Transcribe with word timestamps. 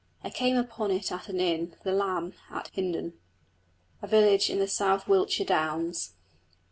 I 0.23 0.31
came 0.31 0.57
upon 0.57 0.89
it 0.89 1.11
at 1.11 1.29
an 1.29 1.39
inn, 1.39 1.75
the 1.83 1.91
Lamb, 1.91 2.33
at 2.49 2.69
Hindon, 2.73 3.13
a 4.01 4.07
village 4.07 4.49
in 4.49 4.57
the 4.57 4.67
South 4.67 5.07
Wiltshire 5.07 5.45
downs. 5.45 6.13